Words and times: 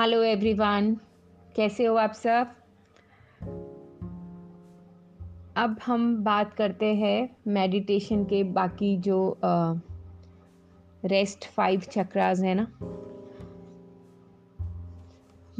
Hello 0.00 0.22
everyone, 0.22 0.96
कैसे 1.56 1.84
हो 1.84 1.94
आप 1.94 2.12
सब? 2.12 2.50
अब 5.56 5.76
हम 5.86 6.24
बात 6.24 6.54
करते 6.54 6.94
हैं 6.94 7.36
मेडिटेशन 7.46 8.24
के 8.24 8.44
बाकी 8.44 8.96
जो 8.96 9.40
रेस्ट 11.04 11.44
फाइव 11.44 11.80
चक्रास 11.80 12.40
है 12.40 12.54
ना? 12.54 12.66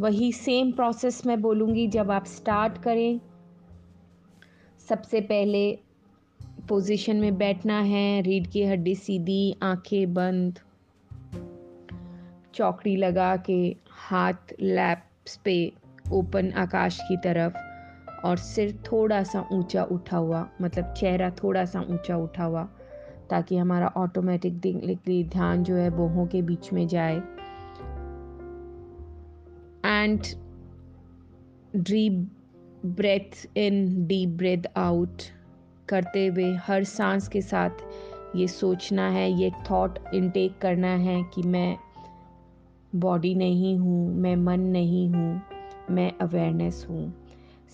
वही 0.00 0.32
सेम 0.32 0.72
प्रोसेस 0.72 1.26
मैं 1.26 1.40
बोलूँगी 1.42 1.86
जब 1.86 2.10
आप 2.10 2.24
स्टार्ट 2.24 2.78
करें। 2.78 3.20
सबसे 4.88 5.20
पहले 5.20 5.78
पोजीशन 6.68 7.16
में 7.16 7.38
बैठना 7.38 7.80
है 7.80 8.22
रीढ़ 8.22 8.46
की 8.46 8.64
हड्डी 8.64 8.94
सीधी, 8.94 9.56
आँखें 9.62 10.14
बंद, 10.14 10.58
चौकड़ी 12.54 12.96
लगा 12.96 13.36
के 13.36 13.89
हाथ, 14.00 14.52
लैप्स 14.60 15.36
पे 15.36 15.72
ओपन 16.12 16.50
आकाश 16.52 16.98
की 17.08 17.16
तरफ़ 17.16 17.56
और 18.26 18.36
सिर 18.36 18.72
थोड़ा 18.86 19.22
सा 19.22 19.44
ऊँचा 19.52 19.82
उठा 19.82 20.16
हुआ 20.16 20.48
मतलब 20.62 20.92
चेहरा 20.94 21.30
थोड़ा 21.30 21.64
सा 21.64 21.80
ऊँचा 21.80 22.16
उठा 22.16 22.44
हुआ, 22.44 22.62
ताकि 23.30 23.56
हमारा 23.56 23.86
ऑटोमेटिकली 23.96 25.22
ध्यान 25.24 25.62
जो 25.64 25.74
है 25.74 25.90
बोहों 25.90 26.26
के 26.26 26.42
बीच 26.42 26.72
में 26.72 26.86
जाए। 26.88 27.16
And 29.84 30.20
deep 31.76 32.30
breath 32.86 33.46
in 33.56 34.06
deep 34.06 34.28
breath 34.28 34.70
out 34.76 35.22
करते 35.88 36.26
हुए 36.26 36.54
हर 36.56 36.84
सांस 36.84 37.28
के 37.28 37.42
साथ 37.42 38.36
ये 38.36 38.48
सोचना 38.48 39.08
है, 39.08 39.30
ये 39.32 39.50
थॉट 39.70 39.98
इनटेक 40.14 40.58
करना 40.58 40.88
है 40.88 41.22
कि 41.34 41.42
मैं 41.42 41.76
बॉडी 42.94 43.34
नहीं 43.34 43.78
हूँ, 43.78 44.14
मैं 44.14 44.36
मन 44.36 44.60
नहीं 44.60 45.10
हूँ, 45.10 45.42
मैं 45.90 46.12
अवेयरनेस 46.20 46.86
हूँ। 46.90 47.26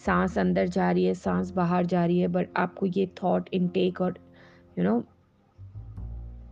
सांस 0.07 0.39
अंदर 0.39 0.67
जा 0.67 0.91
रही 0.91 1.05
है, 1.05 1.15
सांस 1.15 1.51
बाहर 1.51 1.87
जा 1.87 2.05
रही 2.07 2.19
है 2.19 2.29
बट 2.29 2.49
आपको 2.57 2.87
ये 2.87 3.07
थॉट 3.23 3.49
इनटेक 3.53 4.01
और 4.01 4.19
यू 4.79 4.85
नो 4.85 5.05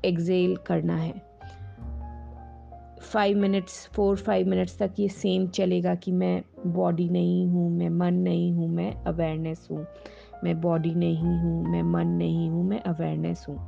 एक्सेल 0.04 0.56
करना 0.56 0.96
है। 0.96 1.34
Five 3.00 3.38
minutes 3.38 3.88
four 3.88 4.16
five 4.16 4.48
minutes 4.48 4.78
तक 4.78 4.94
ये 4.98 5.08
सेम 5.08 5.46
चलेगा 5.46 5.94
कि 5.94 6.12
मैं 6.12 6.42
बॉडी 6.66 7.08
नहीं 7.08 7.46
हूँ, 7.46 7.70
मैं 7.70 7.88
मन 7.88 8.14
नहीं 8.14 8.52
हूँ, 8.52 8.68
मैं 8.68 9.04
अवेयरनेस 9.04 9.68
हूँ। 9.70 9.86
मैं 10.44 10.60
बॉडी 10.60 10.94
नहीं 10.94 11.38
हूँ, 11.38 11.68
मैं 11.68 11.82
मन 11.82 12.06
नहीं 12.06 12.50
हूँ, 12.50 12.64
मैं 12.64 12.80
अवेयरनेस 12.80 13.46
हूँ। 13.48 13.58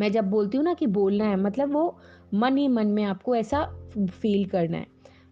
मैं 0.00 0.12
जब 0.12 0.30
बोलती 0.30 0.56
हूँ 0.56 0.64
ना 0.64 0.74
कि 0.74 0.86
बोलना 0.86 1.24
है 1.24 1.36
मतलब 1.36 1.72
वो 1.72 1.98
मन 2.34 2.56
ही 2.56 2.68
मन 2.68 2.86
में 2.86 3.04
आपको 3.04 3.36
ऐसा 3.36 3.79
फील 3.98 4.44
करना 4.44 4.76
है 4.76 4.86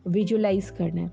विजुलाइज 0.06 0.70
करना 0.70 1.01
है। 1.01 1.11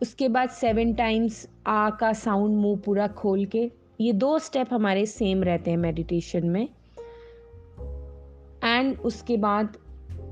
उसके 0.00 0.28
बाद 0.28 0.48
सेवन 0.48 0.92
टाइम्स 0.94 1.48
आ 1.66 1.90
का 1.90 2.12
साउंड 2.12 2.56
मुँह 2.56 2.76
पूरा 2.76 3.06
खोल 3.08 3.44
के, 3.44 3.70
ये 4.00 4.12
दो 4.12 4.38
स्टेप 4.38 4.72
हमारे 4.72 5.06
सेम 5.06 5.42
रहते 5.42 5.70
हैं 5.70 5.78
मेडिटेशन 5.78 6.46
में। 6.46 6.68
एंड 8.64 8.98
उसके 8.98 9.36
बाद 9.36 9.76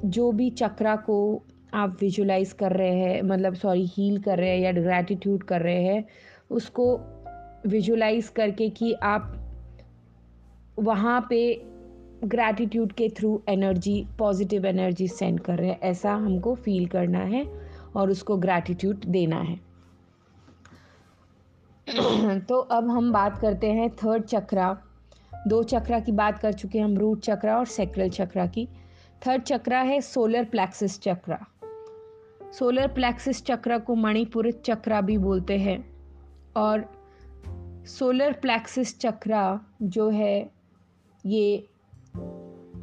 जो 0.05 0.31
भी 0.33 0.51
चक्रा 0.51 0.97
को 0.97 1.43
आप 1.75 1.97
विजुलाइज 2.01 2.53
कर 2.53 2.73
रहे 2.73 2.95
हैं 2.95 3.23
मतलब 3.23 3.55
सॉरी 3.55 3.87
हील 3.87 4.21
कर 4.23 4.39
रहे 4.39 4.51
हैं 4.51 4.59
या 4.59 4.73
ग्रैटिट्यूड 4.73 5.43
कर 5.43 5.61
रहे 5.61 5.83
हैं, 5.83 6.05
उसको 6.51 6.99
विजुलाइज 7.67 8.29
करके 8.29 8.69
कि 8.69 8.93
आप 8.93 9.33
वहाँ 10.79 11.27
पे 11.31 11.41
ग्रैटिट्यूड 12.25 12.93
के 12.93 13.09
through 13.09 13.43
energy 13.49 14.07
positive 14.19 14.67
energy 14.67 15.09
send 15.09 15.41
कर 15.41 15.59
रहे 15.59 15.71
हैं। 15.71 15.81
ऐसा 15.81 16.15
हमको 16.15 16.55
फील 16.55 16.87
करना 16.87 17.19
है 17.19 17.69
और 17.97 18.11
उसको 18.11 18.37
ग्रैटिट्यूड 18.37 19.05
देना 19.05 19.37
है। 19.37 19.61
तो 22.41 22.59
अब 22.59 22.91
हम 22.91 23.13
बात 23.13 23.39
करते 23.39 23.73
हैं 23.73 23.91
थर्ड 23.91 24.23
चक्रा 24.23 24.83
दो 25.47 25.63
चक्रा 25.63 26.01
की 26.01 26.13
बात 26.13 26.39
कर 26.39 26.53
चुके 26.53 26.79
हैं 26.79 26.85
हम 26.85 26.97
रूट 26.97 27.21
चक्रा 27.21 27.59
और 27.59 27.67
सेक्रल 27.67 28.09
चक्रा 28.09 28.47
की। 28.47 28.69
थर्ड 29.27 29.43
चक्रा 29.43 29.81
है 29.81 30.01
solar 30.01 30.45
plexus 30.45 31.01
chakra 31.01 31.47
solar 32.59 32.89
plexus 32.89 33.45
chakra 33.45 33.79
को 33.79 33.95
मणिपुर 33.95 34.51
चक्रा 34.51 35.01
भी 35.01 35.19
बोलते 35.19 35.59
हैं। 35.59 35.97
और 36.57 36.97
सोलर 37.87 38.33
प्लेक्सिस 38.33 39.01
चक्रा 39.01 39.61
जो 39.83 40.11
है, 40.11 40.51
ये 41.27 41.69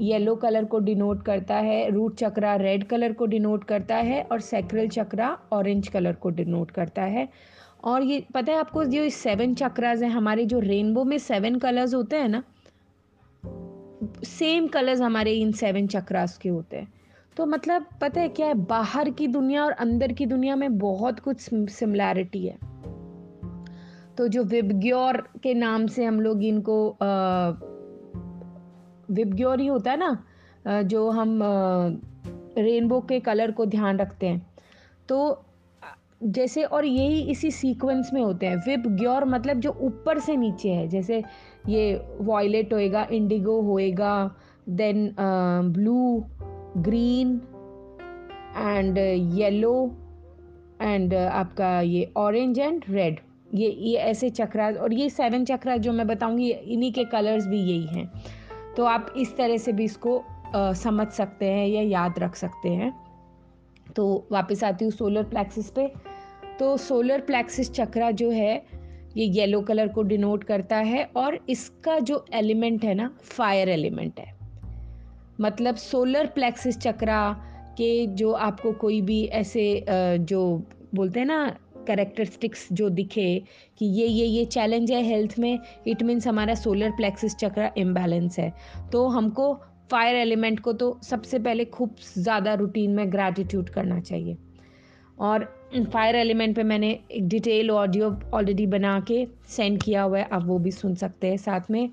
येलो 0.02 0.36
कलर 0.36 0.66
को 0.66 0.80
डिनोट 0.80 1.26
करता 1.26 1.56
है, 1.56 1.90
रूट 1.90 2.16
चक्रा 2.16 2.56
रेड 2.56 2.84
कलर 2.84 3.14
को 3.14 3.26
डिनोट 3.26 3.64
करता 3.64 3.96
है 3.96 4.24
और 4.24 4.40
सेक्रल 4.40 4.88
चक्रा 4.88 5.40
ऑरेंज 5.54 5.88
कलर 5.88 6.14
को 6.14 6.30
डिनोट 6.30 6.72
करता 6.72 7.02
है। 7.02 7.30
और 7.84 8.04
ये, 8.04 8.26
पता 8.34 8.52
है 8.52 8.60
आपको 8.60 8.84
जो 8.84 9.10
सेवन 9.10 9.54
चक्रास 9.54 10.02
हैं, 10.02 10.10
हमारे 10.10 10.46
जो 10.46 10.60
रेनबो 10.60 11.04
में 11.04 11.18
सेवन 11.18 11.56
कलर्स 11.56 11.94
होते 11.94 12.16
हैं 12.16 12.30
ना 12.30 12.44
सेम 14.26 14.68
कलर्स 14.68 15.02
हमारे 15.02 15.34
इन 15.34 15.52
सेवन 15.52 15.88
चक्रास 15.88 16.38
के 16.38 16.50
होते 16.50 16.78
हैं। 16.78 16.94
तो 17.38 17.46
मतलब 17.46 17.86
पता 18.02 18.22
है 18.22 18.30
क्या 18.30 18.48
है, 18.48 18.54
बाहर 18.54 19.10
की 19.10 19.28
दुनिया 19.28 19.66
और 19.66 19.72
अंदर 19.72 20.12
की 20.12 20.26
दुनिया 20.26 20.56
में 20.56 20.78
बहुत 20.78 21.20
कुछ 21.20 21.50
सिमिलैरिटी 21.54 22.48
है। 22.48 22.58
तो 24.18 24.28
जो 24.28 24.44
विबग्योर 24.44 25.30
के 25.44 25.54
नाम 25.54 25.88
से 25.88 26.06
हम 26.06 26.22
लोग 26.22 26.44
इनको 26.44 26.98
विबग्योर 29.14 29.62
होता 29.62 29.92
है 29.92 29.98
ना 29.98 30.82
जो 30.84 31.10
हम 31.10 31.40
रेनबो 32.58 33.00
के 33.00 33.20
कलर 33.20 33.52
को 33.52 33.66
ध्यान 33.66 33.98
रखते 33.98 34.28
हैं। 34.28 34.46
तो 35.10 35.44
जैसे 36.26 36.64
और 36.64 36.86
यही 36.86 37.22
इसी 37.32 37.50
सीक्वेंस 37.52 38.10
में 38.14 38.22
होते 38.22 38.46
हैं। 38.46 38.56
विब 38.68 38.86
ग्योर 38.98 39.26
मतलब 39.26 39.60
जो 39.60 39.72
ऊपर 39.82 40.20
से 40.20 40.36
नीचे 40.38 40.70
है, 40.70 40.88
जैसे 40.88 41.24
ये 41.70 41.96
वॉयलेट 42.22 42.74
होएगा 42.74 43.08
इंडिगो 43.12 43.60
होएगा 43.62 44.36
then 44.70 45.16
blue 45.20 46.24
green 46.78 47.42
and 48.58 48.98
yellow 49.38 49.76
and 50.82 51.14
आपका 51.14 51.80
ये 51.82 52.12
ऑरेंज 52.18 52.60
एंड 52.60 52.84
रेड 52.90 53.20
ये 53.54 53.70
ये 53.70 53.98
ऐसे 53.98 54.30
चक्रा 54.30 54.70
और 54.72 54.94
ये 54.94 55.10
सेवन 55.10 55.46
चक्रा 55.46 55.78
जो 55.78 55.92
मैं 55.94 56.08
बताऊँगी, 56.08 56.50
इन्हीं 56.50 56.92
के 56.94 57.04
कलर्स 57.04 57.48
भी 57.48 57.60
यही 57.60 57.86
हैं। 57.88 58.12
तो 58.78 58.86
आप 58.86 59.14
इस 59.18 59.36
तरह 59.38 59.58
से 59.58 59.74
भी 59.74 59.84
इसको 59.84 60.18
आ, 60.56 60.74
समझ 60.74 61.08
सकते 61.08 61.46
हैं 61.46 61.68
या 61.68 61.82
याद 61.82 62.20
रख 62.20 62.36
सकते 62.36 62.70
हैं। 62.70 62.92
तो 63.96 64.28
वापस 64.32 64.64
आती 64.64 64.86
हूँ 64.86 64.92
सोलर 64.92 65.24
प्लेक्सिस 65.24 65.70
पे। 65.70 65.88
तो 66.60 66.76
सोलर 66.78 67.22
प्लेक्सिस 67.22 67.72
चक्रा 67.72 68.12
जो 68.12 68.30
है 68.32 68.56
ये 69.18 69.26
येलो 69.26 69.62
कलर 69.62 69.88
को 69.88 70.04
डिनोट 70.04 70.44
करता 70.44 70.78
है 70.78 71.04
और 71.16 71.40
इसका 71.50 71.98
जो 72.00 72.26
एलिमेंट 72.34 72.84
है 72.84 72.94
ना 72.94 73.10
फायर 73.24 73.70
एलिमेंट 73.70 74.20
है। 74.20 74.32
मतलब 75.42 75.76
सोलर 75.76 76.28
प्लेक्सिस 76.28 76.78
चक्रा 76.78 77.22
के 77.78 78.06
जो 78.08 78.32
आपको 78.32 78.72
कोई 78.72 79.02
भी 79.02 79.24
ऐसे 79.26 79.86
जो 79.90 80.42
बोलते 80.96 81.20
हैं 81.20 81.28
ना 81.28 81.56
करेक्टरिस्टिक्स 81.88 82.68
जो 82.72 82.90
दिखे 82.92 83.28
कि 83.80 83.86
ये 83.86 84.08
ये 84.08 84.26
ये 84.28 84.46
चैलेंज 84.48 84.92
है 84.92 85.02
हेल्थ 85.04 85.38
में 85.40 85.60
इट 85.88 86.04
मीन्स 86.04 86.28
हमारा 86.28 86.56
सोलर 86.56 86.92
प्लेक्सिस 86.92 87.36
चक्रा 87.36 87.72
इम्बैलेंस 87.78 88.40
है। 88.40 88.52
तो 88.92 89.08
हमको 89.10 89.54
फायर 89.92 90.16
एलिमेंट 90.16 90.60
को 90.60 90.74
तो 90.74 90.98
सबसे 91.04 91.40
पहले 91.40 91.66
खूब 91.68 91.96
ज़्यादा 92.18 92.54
रूटीन 92.56 92.92
में 92.92 93.12
ग्रैटिट्यूड 93.12 93.70
करना 93.70 94.00
चाहिए। 94.02 94.38
और 95.20 95.44
फायर 95.94 96.16
एलिमेंट 96.16 96.56
पे 96.56 96.64
मैंने 96.64 96.90
एक 97.12 97.28
डिटेल 97.30 97.72
ऑडियो 97.72 98.16
ऑलरेडी 98.34 98.66
बना 98.68 99.00
के 99.08 99.26
सेंड 99.50 99.82
किया 99.84 100.02
हुआ 100.02 100.18
है, 100.18 100.28
आप 100.32 100.46
वो 100.46 100.58
भी 100.60 100.72
सुन 100.72 100.96
सकते 100.96 101.28
हैं 101.28 101.38
साथ 101.40 101.72
में। 101.72 101.90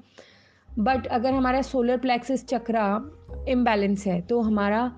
बट 0.68 1.06
अगर 1.08 1.32
हमारा 1.32 1.62
सोलर 1.62 1.96
प्लेक्सिस 1.98 2.46
चक्रा 2.46 2.84
इम्बैलेंस 3.48 4.06
है 4.06 4.20
तो 4.22 4.40
हमारा 4.40 4.90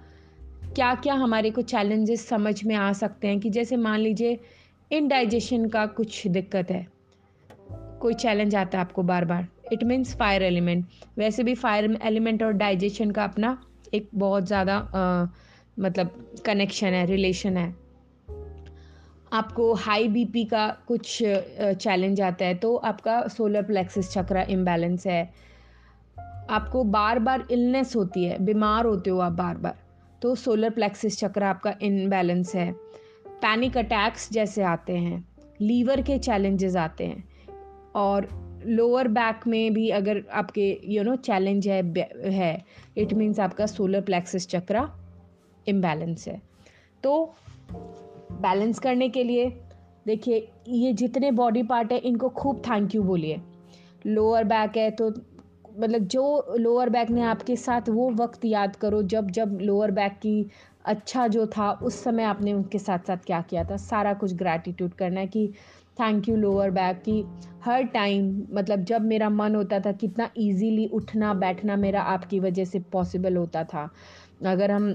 क्या 0.74 0.94
क्या 0.94 1.14
हमारे 1.14 1.50
को 1.50 1.62
चैलेंजेस 1.64 2.26
समझ 2.28 2.64
में 2.64 2.74
आ 2.74 2.92
सकते 2.92 3.28
हैं 3.28 3.38
कि 3.40 3.50
जैसे 3.50 3.76
मान 3.78 3.98
लीजिए 4.00 4.38
इनडाइजेशन 4.92 5.68
का 5.68 5.84
कुछ 5.88 6.26
दिक्कत 6.28 6.70
है। 6.70 6.86
कोई 8.00 8.14
चैलेंज 8.14 8.54
आता 8.54 8.78
है 8.78 8.84
आपको 8.84 9.02
बार 9.02 9.24
बार 9.24 9.46
इट 9.72 9.84
मीन्स 9.84 10.14
फायर 10.16 10.42
एलिमेंट 10.42 10.86
वैसे 11.18 11.42
भी 11.42 11.54
फायर 11.54 11.98
एलिमेंट 12.02 12.42
और 12.42 12.52
डाइजेशन 12.54 13.10
का 13.10 13.24
अपना 13.24 13.56
एक 13.94 14.08
बहुत 14.14 14.46
ज़्यादा 14.46 14.76
मतलब 15.78 16.40
कनेक्शन 16.46 16.86
है 16.86 17.04
रिलेशन 17.06 17.56
है। 17.56 17.74
आपको 19.32 19.72
हाई 19.74 20.08
बीपी 20.08 20.44
का 20.44 20.66
कुछ 20.88 21.18
चैलेंज 21.22 22.20
आता 22.20 22.44
है 22.44 22.54
तो 22.54 22.74
आपका 22.76 23.20
सोलर 23.28 23.62
प्लेक्सिस 23.62 24.10
चक्र 24.12 24.44
इम्बैलेंस 24.50 25.06
है। 25.06 25.22
आपको 26.50 26.84
बार 26.86 27.18
बार 27.18 27.46
इलनेस 27.50 27.96
होती 27.96 28.24
है, 28.24 28.38
बीमार 28.44 28.86
होते 28.86 29.10
हो 29.10 29.18
आप 29.20 29.32
बार 29.32 29.56
बार 29.56 29.76
तो 30.22 30.34
सोलर 30.34 30.70
प्लेक्सिस 30.70 31.18
चक्र 31.18 31.42
आपका 31.44 31.74
इनबैलेंस 31.82 32.54
है। 32.54 32.74
पैनिक 33.42 33.76
अटैक्स 33.76 34.28
जैसे 34.32 34.62
आते 34.62 34.96
हैं, 34.96 35.24
लीवर 35.60 36.00
के 36.00 36.18
चैलेंजेस 36.18 36.76
आते 36.76 37.06
हैं 37.06 37.24
और 37.94 38.28
लोअर 38.66 39.08
बैक 39.08 39.46
में 39.46 39.72
भी 39.74 39.88
अगर 39.90 40.22
आपके 40.32 40.66
यू 40.84 41.02
नो 41.02 41.16
चैलेंज 41.18 41.68
है 41.68 41.82
है 42.32 42.64
इट 42.98 43.12
मीन्स 43.12 43.40
आपका 43.40 43.66
सोलर 43.66 44.00
प्लेक्सिस 44.00 44.46
चक्रा 44.48 44.88
इम्बैलेंस 45.66 46.28
है। 46.28 46.40
तो 47.04 47.34
बैलेंस 47.72 48.78
करने 48.78 49.08
के 49.08 49.24
लिए, 49.24 49.48
देखिए, 50.06 50.48
ये 50.68 50.92
जितने 50.92 51.30
बॉडी 51.32 51.62
पार्ट 51.62 51.92
है, 51.92 51.98
इनको 51.98 52.28
खूब 52.28 52.62
थैंक 52.68 52.94
यू 52.94 53.02
बोलिए। 53.02 53.40
लोअर 54.06 54.44
बैक 54.44 54.76
है 54.76 54.90
तो 54.90 55.12
मतलब 55.78 56.02
जो 56.04 56.56
लोअर 56.58 56.88
बैक 56.90 57.10
ने 57.10 57.22
आपके 57.22 57.56
साथ 57.56 57.88
वो 57.88 58.10
वक्त 58.12 58.44
याद 58.44 58.76
करो, 58.76 59.02
जब 59.02 59.30
जब 59.30 59.58
लोअर 59.60 59.90
बैक 59.90 60.12
की 60.12 60.46
अच्छा 60.84 61.26
जो 61.28 61.46
था, 61.46 61.70
उस 61.72 62.02
समय 62.04 62.22
आपने 62.24 62.52
उनके 62.52 62.78
साथ 62.78 63.06
साथ 63.06 63.24
क्या 63.26 63.40
किया 63.40 63.64
था? 63.64 63.76
सारा 63.78 64.14
कुछ 64.14 64.34
ग्रैटिट्यूड 64.34 64.94
करना 64.94 65.20
है 65.20 65.26
कि 65.26 65.46
थैंक 66.00 66.28
यू 66.28 66.36
लोअर 66.36 66.70
बैक 66.70 67.02
कि 67.02 67.22
हर 67.64 67.82
टाइम 67.84 68.30
मतलब 68.52 68.84
जब 68.84 69.02
मेरा 69.02 69.28
मन 69.30 69.54
होता 69.54 69.80
था 69.80 69.92
कितना 69.94 70.28
इजीली 70.36 70.86
उठना, 70.88 71.32
बैठना 71.34 71.76
मेरा 71.76 72.02
आपकी 72.02 72.40
वजह 72.40 72.64
से 72.64 72.80
पॉसिबल 72.92 73.36
होता 73.36 73.64
था। 73.64 73.88
अगर 74.46 74.70
हम 74.70 74.92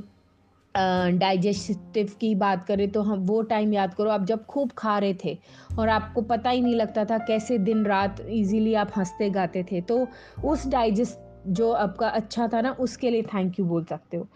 डाइजेस्टिव 1.20 2.10
की 2.22 2.34
बात 2.36 2.64
करें 2.66 2.90
तो 2.92 3.02
हम 3.02 3.20
वो 3.20 3.42
टाइम 3.44 3.74
याद 3.74 3.94
करो, 3.94 4.10
आप 4.10 4.26
जब 4.26 4.46
खूब 4.46 4.72
खा 4.78 4.98
रहे 5.00 5.14
थे 5.26 5.38
और 5.80 5.90
आपको 5.90 6.22
पता 6.24 6.50
ही 6.50 6.62
नहीं 6.62 6.76
लगता 6.76 7.06
था 7.06 7.18
कैसे 7.28 7.58
दिन 7.60 7.86
रात 7.86 8.20
इजीली 8.22 8.74
आप 8.76 8.92
हँसते 8.98 9.30
गाते 9.30 9.64
थे 9.72 9.82
तो 9.82 10.08
उस 10.46 10.68
डाइजेस्ट 10.68 11.26
जो 11.50 11.72
आपका 11.72 12.08
अच्छा 12.10 12.48
था 12.48 12.62
ना, 12.62 12.72
उसके 12.72 13.10
लिए 13.10 13.22
थैंक 13.24 13.60
यू 13.60 13.66
बोल 13.66 13.84
सकते 13.86 14.18
हो। 14.18 14.28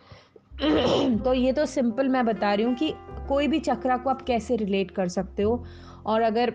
तो 1.25 1.33
ये 1.33 1.53
तो 1.53 1.65
सिंपल 1.65 2.07
मैं 2.07 2.25
बता 2.25 2.53
रही 2.53 2.65
हूँ 2.65 2.75
कि 2.75 2.93
कोई 3.27 3.47
भी 3.47 3.59
चक्रा 3.59 3.97
को 3.97 4.09
आप 4.09 4.21
कैसे 4.21 4.55
रिलेट 4.55 4.91
कर 4.91 5.07
सकते 5.07 5.43
हो? 5.43 5.63
और 6.05 6.21
अगर 6.21 6.53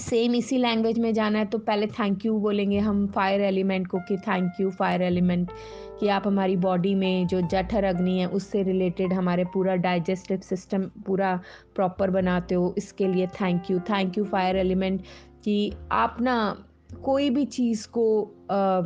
सेम 0.00 0.34
इसी 0.34 0.58
लैंग्वेज 0.58 0.98
में 0.98 1.14
जाना 1.14 1.38
है 1.38 1.44
तो 1.44 1.58
पहले 1.58 1.86
थैंक 1.86 2.26
यू 2.26 2.38
बोलेंगे 2.38 2.78
हम 2.78 3.06
फायर 3.06 3.40
एलिमेंट 3.40 3.86
को 3.86 3.98
कि 3.98 4.16
थैंक 4.16 4.52
यू 4.60 4.70
फायर 4.70 5.02
एलिमेंट 5.02 5.50
कि 6.00 6.08
आप 6.08 6.26
हमारी 6.26 6.56
बॉडी 6.56 6.94
में 6.94 7.26
जो 7.26 7.40
जठर 7.40 7.84
अग्नि 7.84 8.18
है 8.18 8.26
उससे 8.26 8.62
रिलेटेड 8.62 9.12
हमारे 9.12 9.44
पूरा 9.44 9.76
डाइजेस्टिव 9.76 10.38
सिस्टम 10.38 10.82
पूरा 10.82 11.40
प्रॉपर 11.74 12.10
बनाते 12.10 12.54
हो। 12.54 12.74
इसके 12.78 13.08
लिए 13.08 13.26
thank 13.26 13.70
you 13.70 13.78
thank 13.78 14.18
you 14.18 14.24
fire 14.24 14.56
element 14.56 15.02
कि 15.44 15.72
आप 15.92 16.16
ना 16.20 16.64
कोई 17.02 17.30
भी 17.30 17.44
चीज़ 17.44 17.88
को 17.98 18.30
आ, 18.50 18.82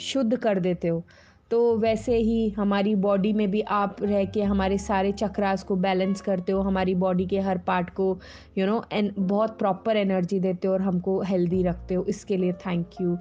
शुद्ध 0.00 0.36
कर 0.36 0.60
देते 0.60 0.88
हो। 0.88 1.04
तो 1.50 1.76
वैसे 1.78 2.16
ही 2.16 2.48
हमारी 2.48 2.94
बॉडी 2.96 3.32
में 3.32 3.50
भी 3.50 3.60
आप 3.60 3.96
रह 4.02 4.24
के 4.24 4.42
हमारे 4.42 4.78
सारे 4.78 5.12
चक्रास 5.12 5.62
को 5.64 5.76
बैलेंस 5.76 6.20
करते 6.20 6.52
हो, 6.52 6.60
हमारी 6.60 6.94
बॉडी 6.94 7.26
के 7.26 7.40
हर 7.40 7.58
पार्ट 7.58 7.90
को 7.90 8.18
यू 8.58 8.66
नो 8.66 8.82
एंड 8.92 9.12
बहुत 9.18 9.58
प्रॉपर 9.58 9.96
एनर्जी 9.96 10.38
देते 10.40 10.68
हो 10.68 10.74
और 10.74 10.82
हमको 10.82 11.20
हेल्दी 11.22 11.62
रखते 11.62 11.94
हो। 11.94 12.04
इसके 12.04 12.36
लिए 12.36 12.52
thank 12.66 13.00
you 13.00 13.16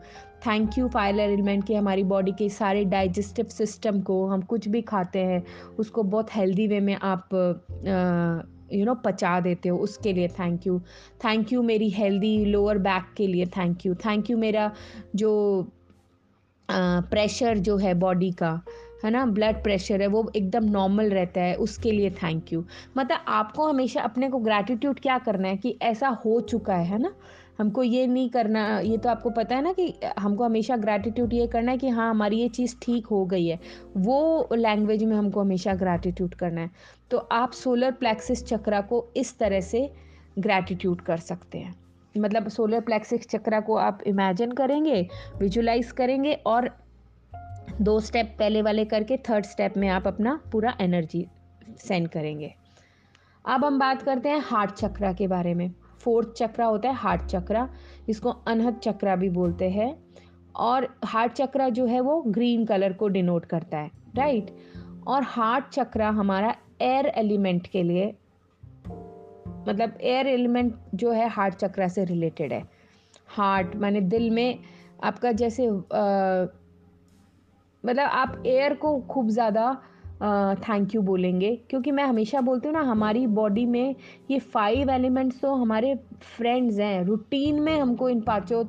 thank 0.48 0.78
you 0.78 0.88
fire 0.88 1.20
element 1.20 1.66
की 1.68 1.74
हमारी 1.74 2.04
बॉडी 2.04 2.32
के 2.32 2.50
सारे 2.50 2.84
डाइजेस्टिव 2.86 3.46
सिस्टम 3.46 4.00
को 4.02 4.26
हम 4.28 4.42
कुछ 4.42 4.68
भी 4.68 4.82
खाते 4.82 5.20
हैं, 5.20 5.44
उसको 5.80 6.04
बहुत 6.04 6.36
हेल्दी 6.36 6.68
वे 6.68 6.80
में 6.80 6.96
आप 6.96 7.30
यू 8.74 8.86
नो 8.86 8.94
पचा 8.96 9.40
देते 9.40 9.70
हो। 9.70 9.78
उसके 9.80 10.14
लिए 10.14 10.28
थैंक 10.30 10.68
यू 10.68 10.80
थैंक 11.26 11.54
यू 11.54 11.62
मेरी 11.64 11.90
हेल्दी 11.90 12.38
लोअर 12.46 12.78
बैक 12.78 13.14
के 13.18 13.28
लिए 13.28 13.46
थैंक 13.58 13.86
यू 13.86 13.96
थैंक 13.96 14.30
यू 14.30 14.38
मेरा 14.38 14.72
जो 15.16 15.32
प्रेशर 16.72 17.58
जो 17.58 17.78
है 17.78 17.94
बॉडी 17.94 18.32
का, 18.32 18.60
है 19.04 19.12
ना? 19.12 19.26
ब्लड 19.26 19.62
प्रेशर 19.64 20.02
है, 20.02 20.08
वो 20.08 20.32
एकदम 20.36 20.66
नॉर्मल 20.66 21.10
रहता 21.10 21.42
है, 21.42 21.56
उसके 21.56 21.92
लिए 21.92 22.10
थैंक 22.14 22.54
यू 22.54 22.64
मतलब 22.98 23.26
आपको 23.28 23.68
हमेशा 23.68 24.02
अपने 24.02 24.30
को 24.30 24.40
ग्रैटिट्यूड 24.40 25.00
क्या 25.00 25.18
करना 25.18 25.48
है 25.48 25.58
कि 25.58 25.78
ऐसा 25.82 26.08
हो 26.26 26.40
चुका 26.42 26.76
है 26.76 26.86
है 26.86 27.02
ना? 27.02 27.14
हमको 27.60 27.84
ये 27.84 28.06
नहीं 28.08 28.30
करना, 28.30 28.80
ये 28.80 28.98
तो 28.98 29.10
आपको 29.10 29.30
पता 29.30 29.56
है 29.56 29.62
ना 29.62 29.72
कि 29.74 29.94
हमको 30.20 30.44
हमेशा 30.44 30.78
ग्रैटिट्यूड 30.78 31.34
ये 31.34 31.48
करना 31.48 31.72
है 31.72 31.78
कि 31.78 31.90
हाँ 31.90 32.10
हमारी 32.10 32.38
ये 32.38 32.48
चीज़ 32.50 32.76
ठीक 32.82 33.08
हो 33.08 33.26
गई 33.26 33.48
है। 33.48 33.60
वो 33.98 34.50
लैंग्वेज 34.54 35.04
में 35.04 35.16
हमको 35.16 35.42
हमेशा 35.42 35.74
ग्रैटिट्यूड 35.74 36.36
करना 36.36 36.62
है। 36.62 36.70
तो 37.12 37.18
आप 37.18 37.52
सोलर 37.52 37.92
प्लेक्सिस 37.92 38.46
चक्रा 38.46 38.82
को 38.82 39.06
इस 39.18 39.38
तरह 39.40 39.62
से 39.62 39.90
ग्रैटिट्यूड 40.40 41.02
कर 41.02 41.18
सकते 41.18 41.58
हैं। 41.58 41.76
मतलब 42.18 42.48
सोलर 42.48 42.82
प्लेक्सिस 42.82 43.28
चक्रा 43.30 43.60
को 43.60 43.76
आप 43.76 44.00
इमेजिन 44.08 44.52
करेंगे 44.52 45.08
विजुलाइज 45.38 45.92
करेंगे 45.92 46.34
और 46.34 46.70
दो 47.82 48.00
स्टेप 48.00 48.36
पहले 48.40 48.62
वाले 48.62 48.86
करके 48.86 49.18
थर्ड 49.18 49.46
स्टेप 49.46 49.78
में 49.78 49.88
आप 49.90 50.08
अपना 50.08 50.40
पूरा 50.52 50.78
एनर्जी 50.82 51.26
सेंड 51.80 52.08
करेंगे। 52.08 52.54
अब 53.46 53.66
हम 53.66 53.80
बात 53.80 54.02
करते 54.02 54.30
हैं 54.30 54.40
हार्ट 54.40 54.72
चक्रा 54.72 55.14
के 55.14 55.28
बारे 55.28 55.54
में। 55.54 55.72
फोर्थ 56.00 56.28
चक्रा 56.30 56.66
होता 56.66 56.90
है 56.90 56.96
हार्ट 56.96 57.22
चक्रा 57.22 57.68
इसको 58.10 58.30
अनहद 58.30 58.76
चक्रा 58.76 59.16
भी 59.16 59.30
बोलते 59.30 59.70
हैं 59.70 60.04
और 60.56 60.88
हार्ट 61.06 61.34
चक्रा 61.34 61.70
जो 61.70 61.86
है 61.86 62.00
वो 62.00 62.22
ग्रीन 62.22 62.66
कलर 62.66 62.94
को 62.94 63.08
डिनोट 63.08 63.46
करता 63.46 63.78
है 63.78 63.92
राइट 64.16 64.52
और 65.08 65.24
हार्ट 65.24 65.70
चक्रा 65.70 66.10
हमारा 66.10 66.56
एयर 66.82 67.06
एलिमेंट 67.06 67.68
के 67.68 67.84
लिए 67.84 68.14
मतलब 69.68 69.98
एयर 70.02 70.28
एलिमेंट 70.28 70.76
जो 70.96 71.12
है 71.12 71.28
हार्ट 71.30 71.56
चक्रा 71.56 71.88
से 71.88 72.06
रिलेटेड 72.06 72.54
है। 72.54 72.64
हार्ट 73.28 73.76
माने 73.76 74.02
दिल 74.02 74.30
में 74.30 74.60
आपका 75.04 75.32
जैसे 75.32 75.68
आ, 75.68 76.46
मतलब 77.84 78.06
आप 78.06 78.44
एयर 78.46 78.74
को 78.74 79.00
खूब 79.02 79.30
ज़्यादा 79.30 79.82
थैंक 80.56 80.96
यू 80.96 81.02
बोलेंगे। 81.02 81.60
क्योंकि 81.70 81.92
मैं 81.92 82.04
हमेशा 82.04 82.42
बोलती 82.42 82.68
हूँ 82.68 82.74
ना, 82.76 82.82
हमारी 82.82 83.28
बॉडी 83.28 83.66
में 83.66 83.96
ये 84.32 84.40
फाइव 84.40 84.90
एलिमेंट्स 84.90 85.42
तो 85.42 85.54
हमारे 85.56 86.00
फ्रेंड्स 86.22 86.80
हैं। 86.80 87.04
रूटीन 87.04 87.62
में 87.62 87.80
हमको 87.80 88.10
इन 88.10 88.22
पाँचों 88.22 88.66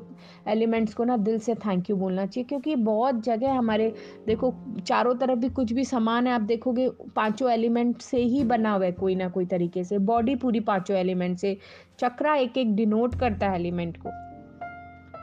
एलिमेंट्स 0.49 0.95
को 0.95 1.05
ना 1.05 1.17
दिल 1.17 1.39
से 1.39 1.55
थैंक 1.55 1.91
यू 1.91 1.97
बोलना 1.97 2.27
चाहिए। 2.27 2.49
क्योंकि 2.49 2.77
बहुत 2.77 3.25
जगह 3.25 3.53
हमारे, 3.53 3.95
देखो, 4.27 4.55
चारों 4.87 5.15
तरफ़ 5.15 5.39
भी 5.39 5.49
कुछ 5.49 5.73
भी 5.73 5.85
सामान 5.85 6.27
है, 6.27 6.33
आप 6.33 6.41
देखोगे, 6.41 6.91
पाँचों 7.17 7.51
एलिमेंट 7.51 8.03
से 8.03 8.19
ही 8.19 8.45
बना 8.45 8.73
हुआ 8.73 8.85
है 8.85 8.93
कोई 8.93 9.15
ना 9.15 9.29
कोई 9.29 9.47
तरीके 9.47 9.85
से। 9.85 9.99
बॉडी 9.99 10.37
पूरी 10.37 10.61
पाँचों 10.61 10.97
एलिमेंट 10.97 11.39
से। 11.39 11.57
चक्रा 11.99 12.35
एक 12.35 12.59
एक 12.59 12.75
डिनोट 12.75 13.15
करता 13.15 13.49
है 13.49 13.59
एलिमेंट 13.59 13.97
को। 13.97 14.11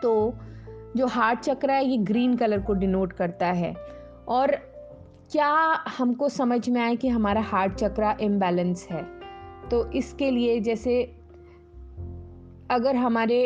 तो 0.02 0.34
जो 0.98 1.08
हार्ट 1.08 1.40
चक्रा 1.40 1.74
है, 1.74 1.86
ये 1.86 1.98
ग्रीन 1.98 2.36
कलर 2.36 2.62
को 2.62 2.74
डिनोट 2.74 3.14
करता 3.14 3.48
है। 3.48 3.76
और 4.28 4.77
क्या 5.32 5.48
हमको 5.98 6.28
समझ 6.30 6.70
में 6.70 6.80
आए 6.82 6.96
कि 6.96 7.08
हमारा 7.08 7.42
हार्ट 7.42 7.74
चक्रा 7.74 8.16
इम्बैलेंस 8.22 8.88
है? 8.92 9.02
तो 9.70 9.92
इसके 9.92 10.30
लिए 10.32 10.60
जैसे 10.60 11.02
अगर 12.72 12.96
हमारे 12.96 13.40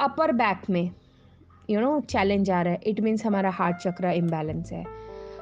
अपर 0.00 0.32
बैक 0.32 0.70
में 0.70 0.90
यू 1.70 1.80
नो 1.80 2.00
चैलेंज 2.00 2.50
आ 2.50 2.60
रहा 2.62 2.72
है 2.72 2.80
इट 2.86 3.00
मीन्स 3.00 3.24
हमारा 3.26 3.50
हार्ट 3.50 3.76
चक्रा 3.76 4.12
इम्बैलेंस 4.12 4.72
है। 4.72 4.84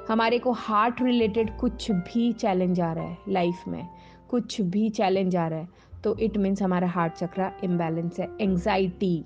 हमारे 0.08 0.38
को 0.38 0.52
हार्ट 0.52 1.02
रिलेटेड 1.02 1.56
कुछ 1.56 1.90
भी 1.90 2.32
चैलेंज 2.32 2.80
आ 2.80 2.92
रहा 2.92 3.04
है 3.04 3.18
लाइफ 3.28 3.64
में, 3.68 3.88
कुछ 4.30 4.60
भी 4.60 4.88
चैलेंज 4.90 5.36
आ 5.36 5.46
रहा 5.48 5.58
है 5.58 5.68
तो 6.04 6.16
इट 6.18 6.36
मीन्स 6.36 6.62
हमारा 6.62 6.88
हार्ट 6.88 7.12
चक्रा 7.14 7.52
इम्बैलेंस 7.64 8.20
है। 8.20 8.28
एंग्जाइटी 8.40 9.24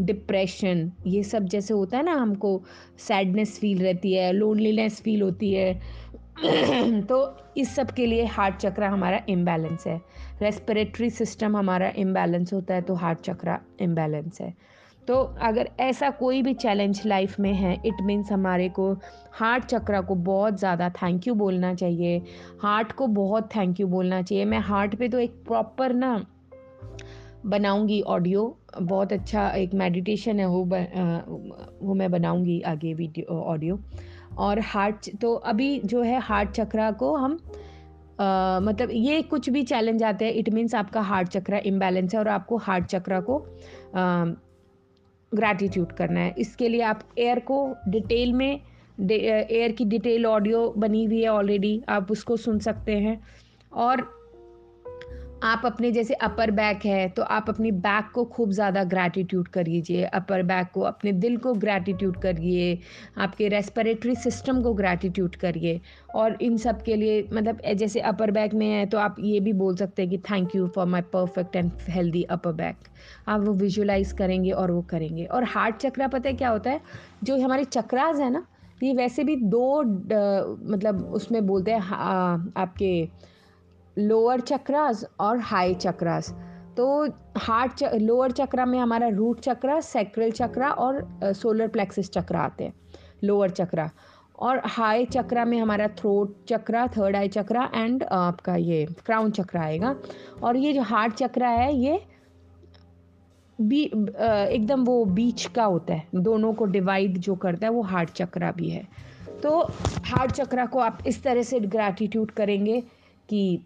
डिप्रेशन, 0.00 0.92
ये 1.06 1.22
सब 1.22 1.44
जैसे 1.44 1.74
होता 1.74 1.96
है 1.96 2.02
ना 2.02 2.12
हमको, 2.12 2.62
सैडनेस 2.98 3.58
फील 3.58 3.82
रहती 3.82 4.12
है, 4.12 4.32
लोनलीनेस 4.32 5.00
फील 5.00 5.22
होती 5.22 5.52
है। 5.52 5.80
तो 7.02 7.36
इस 7.56 7.74
सब 7.74 7.90
के 7.90 8.06
लिए 8.06 8.24
हार्ट 8.24 8.56
चक्रा 8.56 8.88
हमारा 8.88 9.20
इम्बैलेंस 9.28 9.86
है। 9.86 10.00
रेस्पिरेटरी 10.42 11.10
सिस्टम 11.10 11.56
हमारा 11.56 11.92
इम्बैलेंस 11.96 12.52
होता 12.52 12.74
है 12.74 12.82
तो 12.82 12.94
हार्ट 12.94 13.20
चक्रा 13.20 13.60
इम्बैलेंस 13.80 14.40
है। 14.40 14.54
तो 15.08 15.14
अगर 15.42 15.68
ऐसा 15.80 16.10
कोई 16.10 16.42
भी 16.42 16.54
चैलेंज 16.54 17.02
लाइफ 17.06 17.40
में 17.40 17.52
है 17.52 17.74
इट 17.86 18.02
मीन्स 18.02 18.32
हमारे 18.32 18.68
को 18.68 18.92
हार्ट 19.32 19.64
चक्रा 19.64 20.00
को 20.00 20.14
बहुत 20.14 20.58
ज़्यादा 20.58 20.88
थैंक 20.90 21.26
यू 21.26 21.34
बोलना 21.34 21.74
चाहिए। 21.74 22.22
हार्ट 22.62 22.92
को 22.92 23.06
बहुत 23.06 23.48
थैंक 23.56 23.80
यू 23.80 23.86
बोलना 23.86 24.22
चाहिए। 24.22 24.44
मैं 24.44 24.58
हार्ट 24.58 24.94
पे 24.94 25.08
तो 25.08 25.18
एक 25.18 25.30
प्रॉपर 25.30 25.92
ना 25.92 26.14
बनाऊँगी 27.46 28.00
ऑडियो 28.00 28.56
बहुत 28.80 29.12
अच्छा 29.12 29.48
एक 29.50 29.74
मेडिटेशन 29.74 30.40
है 30.40 30.46
वो 30.46 30.64
ब, 30.64 30.74
आ, 30.74 31.20
वो 31.82 31.94
मैं 31.94 32.10
बनाऊँगी 32.10 32.60
आगे 32.60 32.94
वीडियो 32.94 33.40
ऑडियो 33.42 33.78
और 34.38 34.60
हार्ट 34.60 35.10
तो 35.20 35.34
अभी 35.34 35.78
जो 35.84 36.02
है 36.02 36.20
हार्ट 36.20 36.50
चक्रा 36.50 36.90
को 36.92 37.14
हम 37.16 37.38
आ, 38.20 38.60
मतलब 38.60 38.88
ये 38.92 39.22
कुछ 39.22 39.48
भी 39.50 39.62
चैलेंज 39.62 40.02
आते 40.02 40.24
हैं 40.24 40.32
इट 40.32 40.48
मीन्स 40.48 40.74
आपका 40.74 41.00
हार्ट 41.00 41.28
चक्रा 41.28 41.58
इम्बैलेंस 41.66 42.14
है 42.14 42.20
और 42.20 42.28
आपको 42.28 42.56
हार्ट 42.56 42.84
चक्रा 42.84 43.20
को 43.20 43.38
ग्रैटिट्यूड 45.32 45.92
करना 45.92 46.20
है। 46.20 46.34
इसके 46.38 46.68
लिए 46.68 46.80
आप 46.82 47.02
एयर 47.18 47.38
को 47.40 47.74
डिटेल 47.88 48.32
में 48.32 48.60
एयर 49.00 49.72
की 49.72 49.84
डिटेल 49.84 50.26
ऑडियो 50.26 50.68
बनी 50.78 51.04
हुई 51.04 51.22
है 51.22 51.28
ऑलरेडी 51.28 51.82
आप 51.88 52.10
उसको 52.12 52.36
सुन 52.36 52.58
सकते 52.58 52.96
हैं। 52.96 53.20
और 53.72 54.02
आप 55.42 55.62
अपने 55.66 55.90
जैसे 55.92 56.14
अपर 56.14 56.50
बैक 56.50 56.84
है 56.86 57.08
तो 57.08 57.22
आप 57.36 57.48
अपनी 57.48 57.70
बैक 57.76 58.10
को 58.14 58.24
खूब 58.24 58.50
ज़्यादा 58.50 58.82
ग्रैटिट्यूड 58.84 59.48
करिए 59.48 60.02
अपर 60.04 60.42
बैक 60.42 60.66
को 60.74 60.80
अपने 60.80 61.12
दिल 61.14 61.36
को 61.36 61.52
ग्रैटिट्यूड 61.54 62.16
करिए, 62.22 62.78
आपके 63.18 63.48
रेस्पिरेटरी 63.48 64.14
सिस्टम 64.16 64.60
को 64.62 64.72
ग्रैटिट्यूड 64.74 65.36
करिए। 65.36 65.80
और 66.14 66.36
इन 66.42 66.56
सब 66.56 66.82
के 66.82 66.96
लिए 66.96 67.28
मतलब 67.32 67.60
जैसे 67.76 68.00
अपर 68.02 68.30
बैक 68.30 68.54
में 68.54 68.66
है 68.66 68.84
तो 68.86 68.98
आप 68.98 69.16
ये 69.20 69.40
भी 69.40 69.52
बोल 69.54 69.76
सकते 69.76 70.02
हैं 70.02 70.10
कि 70.10 70.18
thank 70.30 70.54
you 70.56 70.66
for 70.74 70.86
my 70.86 71.02
perfect 71.12 71.56
and 71.56 71.70
healthy 71.88 72.22
upper 72.30 72.52
back 72.52 72.88
आप 73.28 73.40
वो 73.40 73.52
विजुलाइज 73.54 74.12
करेंगे 74.12 74.50
और 74.52 74.70
वो 74.70 74.82
करेंगे। 74.90 75.24
और 75.24 75.44
हार्ट 75.46 75.76
चक्रा 75.76 76.08
पता 76.08 76.28
है 76.28 76.34
क्या 76.36 76.48
होता 76.50 76.70
है? 76.70 76.80
जो 77.24 77.40
हमारे 77.40 77.64
चक्रास 77.64 78.20
है 78.20 78.30
ना, 78.30 78.46
ये 78.80 78.92
वैसे 78.94 79.24
भी 79.24 79.36
दो 79.36 79.82
मतलब 79.82 81.04
उसमें 81.14 81.46
बोलते 81.46 81.72
हैं, 81.72 81.80
आपके 82.56 83.31
लोअर 83.98 84.40
चक्रास 84.40 85.04
और 85.20 85.38
हाई 85.40 85.74
चक्रास 85.74 86.30
तो 86.76 86.86
हार्ट 87.36 87.82
लोअर 88.00 88.32
चक्रा 88.32 88.66
में 88.66 88.78
हमारा 88.78 89.08
रूट 89.08 89.40
चक्रा 89.40 89.80
सेक्रल 89.80 90.30
चक्रा 90.30 90.70
और 90.70 91.06
सोलर 91.24 91.68
प्लेक्सिस 91.68 92.10
चक्रा 92.10 92.40
आते 92.40 92.64
हैं 92.64 92.74
लोअर 93.24 93.50
चक्रा 93.50 93.90
और 94.38 94.60
हाई 94.66 95.04
चक्रा 95.04 95.44
में 95.44 95.58
हमारा 95.60 95.86
throat 95.88 96.34
chakra 96.48 96.86
third 96.86 97.16
eye 97.16 97.28
chakra 97.28 97.70
and 97.74 98.02
आपका 98.02 98.54
ये 98.56 98.84
क्राउन 99.06 99.30
चक्रा 99.30 99.62
आएगा. 99.62 99.94
और 100.42 100.56
ये 100.56 100.72
जो 100.72 100.82
हार्ट 100.82 101.14
चक्रा 101.14 101.48
है, 101.48 101.74
ये 101.74 102.00
बी 103.58 103.82
एकदम 103.82 104.84
वो 104.84 105.04
बीच 105.04 105.46
का 105.46 105.64
होता 105.64 105.94
है. 105.94 106.06
दोनों 106.14 106.52
को 106.54 106.64
डिवाइड 106.64 107.18
जो 107.18 107.34
करता 107.34 107.66
है, 107.66 107.72
वो 107.72 107.82
हार्ट 107.82 108.10
चक्रा 108.10 108.50
भी 108.52 108.70
है. 108.70 108.86
तो 109.42 109.60
हार्ट 110.06 110.32
चक्रा 110.32 110.66
को 110.66 110.78
आप 110.78 110.98
इस 111.06 111.22
तरह 111.22 111.42
से 111.42 111.60
ग्रैटिट्यूड 111.60 112.30
करेंगे 112.30 112.80
कि 113.28 113.64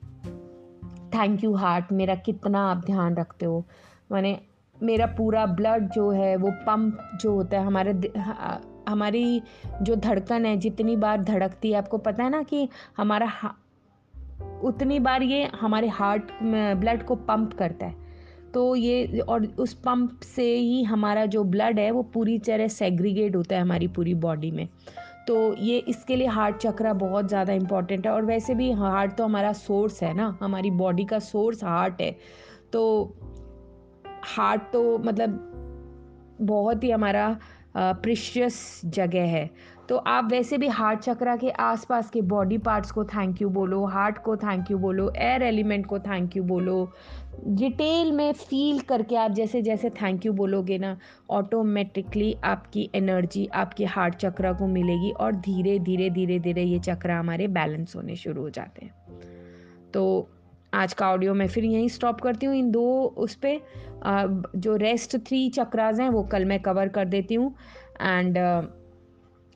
थैंक 1.17 1.45
यू 1.45 1.55
हार्ट 1.55 1.93
मेरा 1.93 2.15
कितना 2.15 2.71
आप 2.71 2.85
ध्यान 2.87 3.17
रखते 3.17 3.47
हो। 3.47 3.65
मैंने 4.13 4.39
मेरा 4.83 5.07
पूरा 5.07 5.47
ब्लड 5.47 5.91
जो 5.91 6.11
है, 6.11 6.37
वो 6.37 6.51
पंप 6.51 7.19
जो 7.21 7.33
होता 7.33 7.59
है, 7.59 7.67
हमारे 7.67 8.13
हमारी 8.89 9.43
जो 9.83 9.97
धड़कन 9.97 10.47
है, 10.47 10.57
जितनी 10.57 10.97
बार 10.97 11.23
धड़कती 11.23 11.71
है, 11.71 11.79
आपको 11.79 11.99
पता 11.99 12.25
है 12.25 12.31
ना 12.31 12.43
कि 12.43 12.69
हमारा 12.97 13.55
उतनी 14.65 14.99
बार 14.99 15.23
ये 15.23 15.45
हमारे 15.61 15.89
हार्ट 15.89 16.25
ब्लड 16.77 17.03
को 17.03 17.15
पंप 17.15 17.53
करता 17.53 17.87
है। 17.87 17.95
तो 18.55 18.77
ये, 18.77 19.19
और 19.19 19.47
उस 19.47 19.75
पंप 19.75 20.21
से 20.21 20.55
ही 20.55 20.83
हमारा 20.83 21.27
जो 21.27 21.45
ब्लड 21.45 21.79
है, 21.79 21.91
वो 21.91 22.03
पूरी 22.03 22.39
तरह 22.39 22.69
सेग्रीगेट 22.69 23.37
होता 23.37 23.57
है 23.57 23.63
हमारी 23.63 23.89
पूरी 23.89 24.15
बॉडी 24.15 24.51
में। 24.51 24.69
तो 25.27 25.55
ये 25.57 25.79
इसके 25.89 26.17
लिए 26.17 26.27
हार्ट 26.29 26.57
चक्रा 26.57 26.93
बहुत 26.95 27.29
ज़्यादा 27.29 27.53
इंपॉर्टेंट 27.53 28.07
है 28.07 28.13
और 28.13 28.25
वैसे 28.25 28.55
भी 28.55 28.71
हार्ट 28.73 29.17
तो 29.17 29.25
हमारा 29.25 29.53
सोर्स 29.53 30.03
है 30.03 30.13
ना, 30.15 30.37
हमारी 30.43 30.71
बॉडी 30.73 31.05
का 31.05 31.19
सोर्स 31.19 31.65
हार्ट 31.65 32.01
है। 32.01 32.11
तो 32.73 32.83
हार्ट 34.27 34.63
तो 34.73 34.99
मतलब 34.99 35.39
बहुत 36.43 36.85
ही 36.85 36.91
हमारा 36.91 37.39
प्रिशियस 37.77 38.81
जगह 38.85 39.27
है। 39.29 39.51
तो 39.89 39.97
आप 39.97 40.29
वैसे 40.31 40.59
भी 40.59 40.69
हार्ट 40.69 41.01
चक्रा 41.01 41.37
के 41.37 41.51
आसपास 41.51 42.09
के 42.11 42.21
बॉडी 42.23 42.59
पार्ट्स 42.59 42.91
को 42.91 43.05
थैंक 43.05 43.43
यू 43.43 43.49
बोलो 43.49 43.85
हार्ट 43.87 44.19
को 44.19 44.37
थैंक 44.37 44.71
यू 44.71 44.79
बोलो 44.79 45.11
एयर 45.17 45.43
एलिमेंट 45.43 45.87
को 45.87 45.99
थैंक 45.99 46.37
यू 46.37 46.43
बोलो 46.43 46.79
डिटेल 47.45 48.13
में 48.13 48.33
फील 48.33 48.81
करके 48.81 49.17
आप 49.17 49.31
जैसे 49.31 49.63
जैसे 49.63 49.91
थैंक 49.91 50.27
यू 50.27 50.33
बोलोगे 50.33 50.79
ना 50.79 50.99
ऑटोमेटिकली 51.31 52.37
आपकी 52.45 52.91
एनर्जी 52.95 53.47
आपके 53.55 53.85
हार्ट 53.85 54.15
चक्रा 54.15 54.53
को 54.53 54.67
मिलेगी 54.67 55.11
और 55.11 55.33
धीरे 55.33 55.79
धीरे 55.79 56.11
धीरे 56.11 56.39
धीरे 56.39 56.63
ये 56.63 56.79
चक्रा 56.79 57.19
हमारे 57.19 57.49
बैलेंस 57.49 57.97
होने 57.97 58.17
शुरू 58.17 58.43
हो 58.43 58.51
जाते 58.51 58.87
हैं। 58.87 59.21
तो 59.95 60.29
आज 60.75 60.93
का 60.93 61.11
ऑडियो 61.13 61.35
मैं 61.35 61.49
फिर 61.49 61.65
यहीं 61.65 61.89
स्टॉप 61.89 62.21
करती 62.21 62.47
हूँ 62.47 62.55
इन 62.55 62.71
दो 62.71 63.15
उस 63.17 63.35
पर 63.45 63.61
जो 64.57 64.77
रेस्ट 64.77 65.17
थ्री 65.17 65.49
चक्राज 65.51 66.01
हैं 66.01 66.09
वो 66.09 66.23
कल 66.23 66.45
मैं 66.45 66.61
कवर 66.61 66.89
कर 66.89 67.05
देती 67.05 67.35
हूँ। 67.35 67.55
एंड 68.01 68.39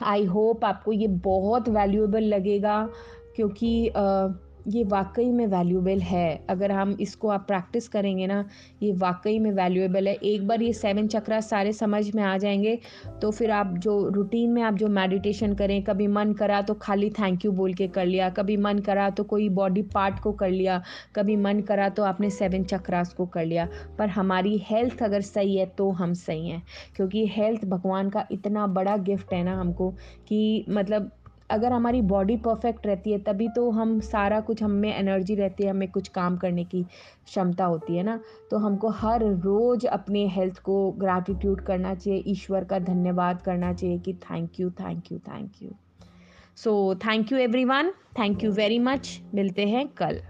आई 0.02 0.24
होप 0.24 0.64
आपको 0.64 0.92
ये 0.92 1.06
बहुत 1.06 1.68
वैल्यूएबल 1.68 2.22
लगेगा 2.24 2.88
क्योंकि 3.36 3.90
uh, 3.90 4.49
ये 4.68 4.84
वाकई 4.84 5.30
में 5.32 5.46
वैल्यूएबल 5.46 6.00
है। 6.00 6.44
अगर 6.50 6.72
हम 6.72 6.96
इसको 7.00 7.28
आप 7.28 7.44
प्रैक्टिस 7.48 7.88
करेंगे 7.88 8.26
ना, 8.26 8.44
ये 8.82 8.92
वाकई 8.92 9.38
में 9.38 9.50
वैल्यूएबल 9.52 10.08
है। 10.08 10.14
एक 10.14 10.46
बार 10.48 10.62
ये 10.62 10.72
सेवन 10.72 11.06
चक्रा 11.06 11.40
सारे 11.40 11.72
समझ 11.72 12.14
में 12.14 12.22
आ 12.22 12.36
जाएँगे 12.38 12.78
तो 13.22 13.30
फिर 13.30 13.50
आप 13.50 13.74
जो 13.78 13.98
रूटीन 14.08 14.50
में 14.50 14.62
आप 14.62 14.74
जो 14.74 14.88
मेडिटेशन 14.88 15.54
करें, 15.54 15.82
कभी 15.82 16.06
मन 16.06 16.32
करा 16.32 16.60
तो 16.62 16.74
खाली 16.74 17.10
थैंक 17.10 17.44
यू 17.44 17.52
बोल 17.52 17.74
के 17.74 17.88
कर 17.88 18.06
लिया, 18.06 18.28
कभी 18.30 18.56
मन 18.56 18.78
करा 18.78 19.08
तो 19.10 19.24
कोई 19.24 19.48
बॉडी 19.50 19.82
पार्ट 19.84 20.20
को 20.20 20.32
कर 20.32 20.50
लिया, 20.50 20.82
कभी 21.16 21.36
मन 21.36 21.60
करा 21.60 21.88
तो 21.88 22.02
आपने 22.02 22.30
सेवन 22.30 22.64
चक्रास 22.64 23.12
को 23.14 23.26
कर 23.26 23.44
लिया। 23.44 23.68
पर 23.98 24.08
हमारी 24.08 24.56
हेल्थ 24.64 25.02
अगर 25.02 25.20
सही 25.20 25.56
है 25.56 25.66
तो 25.78 25.90
हम 25.90 26.12
सही 26.14 26.48
हैं। 26.48 26.62
क्योंकि 26.96 27.26
हेल्थ 27.26 27.64
भगवान 27.64 28.10
का 28.10 28.26
इतना 28.32 28.66
बड़ा 28.66 28.96
गिफ्ट 28.96 29.32
है 29.32 29.42
ना 29.44 29.56
हमको 29.60 29.90
कि 30.28 30.64
मतलब 30.68 31.10
अगर 31.50 31.72
हमारी 31.72 32.00
बॉडी 32.02 32.36
परफेक्ट 32.36 32.86
रहती 32.86 33.12
है, 33.12 33.18
तभी 33.18 33.48
तो 33.48 33.70
हम 33.70 33.98
सारा 34.00 34.40
कुछ 34.40 34.62
हम 34.62 34.70
में 34.70 34.94
एनर्जी 34.96 35.34
रहती 35.34 35.64
है, 35.64 35.70
हमें 35.70 35.90
कुछ 35.90 36.08
काम 36.08 36.36
करने 36.36 36.64
की 36.64 36.82
क्षमता 36.82 37.64
होती 37.64 37.96
है 37.96 38.02
ना? 38.02 38.20
तो 38.50 38.58
हमको 38.58 38.88
हर 38.88 39.24
रोज़ 39.24 39.86
अपने 39.86 40.26
हेल्थ 40.28 40.58
को 40.58 40.90
ग्रैटिट्यूड 40.90 41.60
करना 41.60 41.94
चाहिए, 41.94 42.22
ईश्वर 42.26 42.64
का 42.64 42.78
धन्यवाद 42.78 43.42
करना 43.42 43.72
चाहिए 43.72 43.98
कि 43.98 44.14
thank 44.14 44.60
you 44.60 44.70
thank 44.70 45.12
you 45.12 45.18
thank 45.18 45.62
you 45.62 45.70
so 46.56 46.94
thank 46.94 47.32
you 47.32 47.38
everyone 47.64 47.90
thank 48.18 48.44
you 48.44 48.52
very 48.52 48.78
much 48.78 49.20
मिलते 49.34 49.66
हैं 49.66 49.88
कल. 49.88 50.20